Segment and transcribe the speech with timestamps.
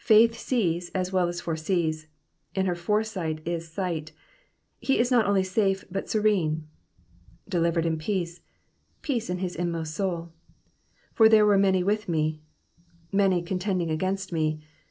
[0.00, 2.06] Faith sees as well as foresees;
[2.54, 4.12] to her fore sight is sight.
[4.80, 6.66] He is not only safe but serene,
[7.46, 8.40] ^^ delivered in peace''—
[9.06, 10.32] peace in his inmost soul.
[11.14, 12.40] ^'•For there were many with me;'*
[13.12, 14.62] many contending against me.